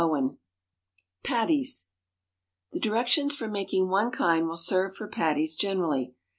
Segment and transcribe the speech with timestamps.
[0.03, 0.39] XIII.
[1.23, 1.85] PATTIES.
[2.71, 6.15] The directions for making one kind will serve for patties generally.